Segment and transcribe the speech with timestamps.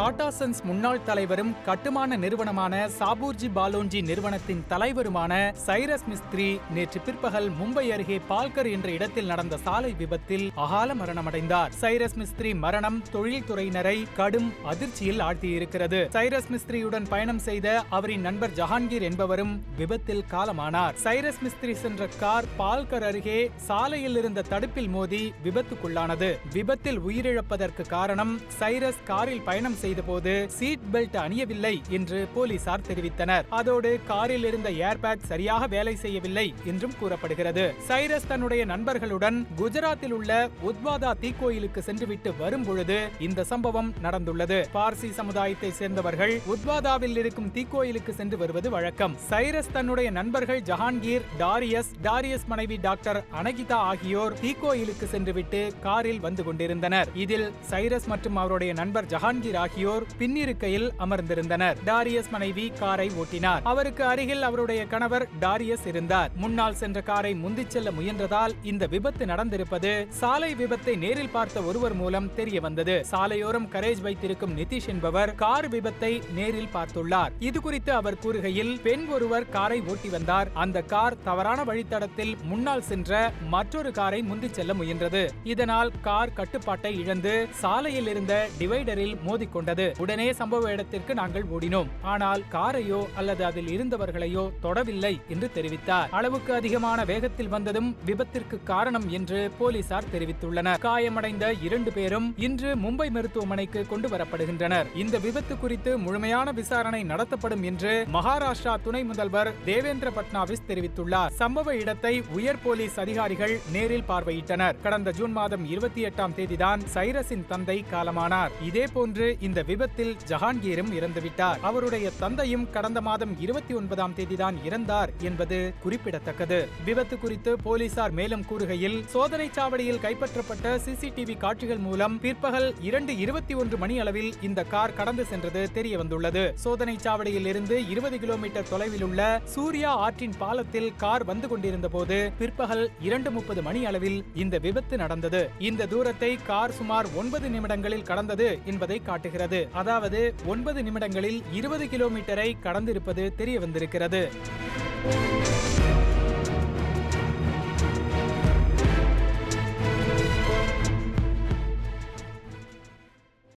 [0.00, 5.32] Tata Sons முன்னாள் தலைவரும் கட்டுமான நிறுவனமான சாபூர்ஜி பாலோன்ஜி நிறுவனத்தின் தலைவருமான
[5.66, 11.72] சைரஸ் மிஸ்திரி நேற்று பிற்பகல் மும்பை அருகே பால்கர் என்ற இடத்தில் நடந்த சாலை விபத்தில் அகால மரணமடைந்தார்.
[11.80, 16.00] சைரஸ் மிஸ்திரி மரணம் தொழில்துறையினரை கடும் அதிர்ச்சியில் ஆழ்த்தியிருக்கிறது.
[16.16, 20.96] சைரஸ் மிஸ்திரியுடன் பயணம் செய்த அவரின் நண்பர் ஜஹாங்கீர் என்பவரும் விபத்தில் காலமானார்.
[21.04, 26.32] சைரஸ் மிஸ்திரி சென்ற கார் பால்கர் அருகே சாலையில் இருந்த தடுப்பில் மோதி விபத்துக்குள்ளானது.
[26.52, 33.44] விபத்தில் உயிரிழப்பதற்கு காரணம் சைரஸ் காரில் பயணம் செய்தபோது சீட் பெல்ட் அணியவில்லை என்று போலீசார் தெரிவித்தனர்.
[33.58, 37.64] அதோடு காரில் இருந்த ஏர்பேக் சரியாக வேலை செய்யவில்லை என்றும் கூறப்படுகிறது.
[37.88, 40.32] சைரஸ் தன்னுடைய நண்பர்களுடன் குஜராத்தில் உள்ள
[40.70, 44.58] உத்வாதா தீக்கோயிலுக்கு சென்றுவிட்டு வரும் பொழுது இந்த சம்பவம் நடந்துள்ளது.
[44.76, 49.16] பார்சி சமுதாயத்தை சேர்ந்தவர்கள் உத்வாதாவில் இருக்கும் தீக்கோயிலுக்கு சென்று வருவது வழக்கம்.
[49.30, 57.10] சைரஸ் தன்னுடைய நண்பர்கள் ஜஹாங்கீர் டாரியஸ் டாரியஸ் மனைவி டாக்டர் அனகிதா ஆகியோர் தீக்கோயிலுக்கு சென்றுவிட்டு காரில் வந்து கொண்டிருந்தனர்.
[57.24, 61.76] இதில் சைரஸ் மற்றும் அவருடைய நண்பர் ஜஹாங்கீர் ஆகியோர் ஆகியோர் பின்னிருக்கையில் அமர்ந்திருந்தனர்.
[61.88, 63.60] டாரியஸ் மனைவி காரை ஓட்டினார்.
[63.70, 66.30] அவருக்கு அருகில் அவருடைய கணவர் டாரியஸ் இருந்தார்.
[66.42, 72.28] முன்னால் சென்ற காரை முந்திச் செல்ல முயன்றதால் இந்த விபத்து நடந்திருப்பது சாலை விபத்தை நேரில் பார்த்த ஒருவர் மூலம்
[72.34, 77.32] தெரிய வந்தது சாலையோரம் கரேஜ் வைத்திருக்கும் நிதிஷ் என்பவர் கார் விபத்தை நேரில் பார்த்துள்ளார்.
[77.38, 80.50] இது குறித்து அவர் கூறுகையில் பெண் ஒருவர் காரை ஓட்டி வந்தார்.
[80.54, 85.24] அந்த கார் தவறான வழித்தடத்தில் முன்னால் சென்ற மற்றொரு காரை முந்திச் செல்ல முயன்றது.
[85.54, 89.68] இதனால் கார் கட்டுப்பாட்டை இழந்து சாலையில் இருந்த டிவைடரில் மோதிக்கொண்டது.
[89.98, 91.88] உடனே சம்பவ இடத்திற்கு நாங்கள் ஓடினோம்.
[92.02, 96.10] ஆனால் காரையோ அல்லது அதில் இருந்தவர்களையோ தொடவில்லை என்று தெரிவித்தார்.
[96.10, 100.80] அளவுக்கு அதிகமான வேகத்தில் வந்ததும் விபத்திற்கு காரணம் என்று போலீசார் தெரிவித்துள்ளனர்.
[100.86, 104.86] காயமடைந்த இரண்டு பேரும் இன்று மும்பை மருத்துவமனைக்கு கொண்டு வரப்படுகின்றனர்.
[104.94, 111.32] இந்த விபத்து குறித்து முழுமையான விசாரணை நடத்தப்படும் என்று மகாராஷ்டிரா துணை முதல்வர் தேவேந்திர பட்னாவிஸ் தெரிவித்துள்ளார்.
[111.40, 114.76] சம்பவ இடத்தை உயர் போலீஸ் அதிகாரிகள் நேரில் பார்வையிட்டனர்.
[114.82, 118.52] கடந்த ஜூன் மாதம் இருபத்தி எட்டாம் தேதிதான் சைரஸின் தந்தை காலமானார்.
[118.68, 121.60] இதே போன்று இந்த விபத்தில் ஜஹாங்கீரும் இறந்துவிட்டார்.
[121.68, 126.58] அவருடைய தந்தையும் கடந்த மாதம் இருபத்தி ஒன்பதாம் தேதிதான் இறந்தார் என்பது குறிப்பிடத்தக்கது.
[126.84, 133.78] விபத்து குறித்து போலீசார் மேலும் கூறுகையில் சோதனை சாவடியில் கைப்பற்றப்பட்ட சிசிடிவி காட்சிகள் மூலம் பிற்பகல் இரண்டு இருபத்தி ஒன்று
[133.78, 139.40] மணி அளவில் இந்த கார் கடந்து சென்றது தெரிய வந்துள்ளது சோதனை சாவடியில் இருந்து இருபது கிலோமீட்டர் தொலைவில் உள்ள
[139.54, 145.42] சூர்யா ஆற்றின் பாலத்தில் கார் வந்து கொண்டிருந்த போது பிற்பகல் இரண்டு முப்பது மணி அளவில் இந்த விபத்து நடந்தது.
[145.58, 149.38] இந்த தூரத்தை கார் சுமார் ஒன்பது நிமிடங்களில் கடந்தது என்பதை காட்டுகிறது.
[149.72, 154.30] அதாவது ஒன்பது நிமிடங்களில் இருபது கிலோமீட்டரை கடந்திருப்பது தெரிய வந்திருக்கிறது.